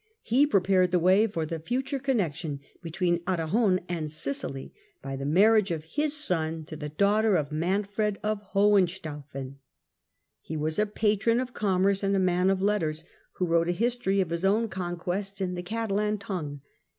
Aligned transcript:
He 0.23 0.47
prepared 0.47 0.89
the 0.89 0.97
way 0.97 1.27
for 1.27 1.45
the 1.45 1.59
future 1.59 1.99
connexion 1.99 2.59
between 2.81 3.21
Aragon 3.27 3.81
and 3.87 4.09
Sicily 4.09 4.73
by 5.03 5.15
the 5.15 5.27
marriage 5.27 5.69
of 5.69 5.83
his 5.83 6.17
son 6.17 6.65
to 6.65 6.75
the 6.75 6.89
daughter 6.89 7.35
of 7.35 7.51
Manfred 7.51 8.17
of 8.23 8.41
Hohenstaufen. 8.55 9.59
He 10.39 10.57
was 10.57 10.79
a 10.79 10.87
patron 10.87 11.39
of 11.39 11.53
commerce 11.53 12.01
and 12.01 12.15
a 12.15 12.19
man 12.19 12.49
of 12.49 12.63
letters, 12.63 13.03
who 13.33 13.45
wrote 13.45 13.69
a 13.69 13.73
history 13.73 14.19
of 14.21 14.31
his 14.31 14.43
own 14.43 14.69
conquests 14.69 15.39
in 15.39 15.53
the 15.53 15.61
Catalan 15.61 16.17
tongue. 16.17 16.61